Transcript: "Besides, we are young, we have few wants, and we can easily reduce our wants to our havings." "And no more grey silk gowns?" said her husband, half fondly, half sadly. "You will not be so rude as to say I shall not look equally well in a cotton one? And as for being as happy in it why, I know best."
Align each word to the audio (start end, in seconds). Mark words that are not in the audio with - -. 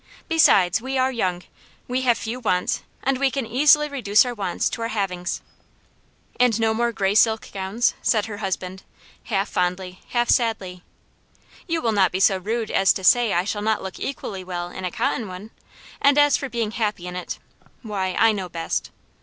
"Besides, 0.27 0.81
we 0.81 0.97
are 0.97 1.11
young, 1.11 1.43
we 1.87 2.01
have 2.01 2.17
few 2.17 2.39
wants, 2.39 2.81
and 3.03 3.19
we 3.19 3.29
can 3.29 3.45
easily 3.45 3.87
reduce 3.87 4.25
our 4.25 4.33
wants 4.33 4.67
to 4.71 4.81
our 4.81 4.87
havings." 4.87 5.43
"And 6.39 6.59
no 6.59 6.73
more 6.73 6.91
grey 6.91 7.13
silk 7.13 7.47
gowns?" 7.53 7.93
said 8.01 8.25
her 8.25 8.37
husband, 8.37 8.81
half 9.25 9.47
fondly, 9.47 9.99
half 10.09 10.27
sadly. 10.31 10.81
"You 11.67 11.83
will 11.83 11.91
not 11.91 12.11
be 12.11 12.19
so 12.19 12.39
rude 12.39 12.71
as 12.71 12.93
to 12.93 13.03
say 13.03 13.31
I 13.31 13.43
shall 13.43 13.61
not 13.61 13.83
look 13.83 13.99
equally 13.99 14.43
well 14.43 14.69
in 14.71 14.85
a 14.85 14.91
cotton 14.91 15.27
one? 15.27 15.51
And 16.01 16.17
as 16.17 16.35
for 16.35 16.49
being 16.49 16.69
as 16.69 16.75
happy 16.79 17.05
in 17.05 17.15
it 17.15 17.37
why, 17.83 18.15
I 18.17 18.31
know 18.31 18.49
best." 18.49 18.89